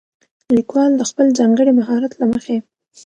ليکوال 0.55 0.91
د 0.97 1.01
خپل 1.09 1.27
ځانګړي 1.39 1.71
مهارت 1.79 2.11
له 2.17 2.25
مخې 2.33 2.57